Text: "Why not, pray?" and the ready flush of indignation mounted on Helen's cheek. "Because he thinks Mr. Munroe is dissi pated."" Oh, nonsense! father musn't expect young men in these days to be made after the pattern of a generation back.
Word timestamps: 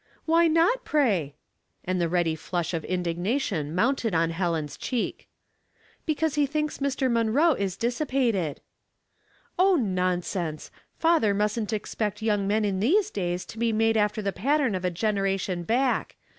"Why 0.25 0.47
not, 0.47 0.83
pray?" 0.83 1.35
and 1.85 2.01
the 2.01 2.09
ready 2.09 2.33
flush 2.33 2.73
of 2.73 2.83
indignation 2.85 3.75
mounted 3.75 4.15
on 4.15 4.31
Helen's 4.31 4.75
cheek. 4.75 5.27
"Because 6.07 6.33
he 6.33 6.47
thinks 6.47 6.79
Mr. 6.79 7.07
Munroe 7.07 7.53
is 7.53 7.77
dissi 7.77 8.07
pated."" 8.07 8.61
Oh, 9.59 9.75
nonsense! 9.75 10.71
father 10.97 11.35
musn't 11.35 11.71
expect 11.71 12.23
young 12.23 12.47
men 12.47 12.65
in 12.65 12.79
these 12.79 13.11
days 13.11 13.45
to 13.45 13.59
be 13.59 13.71
made 13.71 13.95
after 13.95 14.23
the 14.23 14.33
pattern 14.33 14.73
of 14.73 14.83
a 14.83 14.89
generation 14.89 15.61
back. 15.61 16.15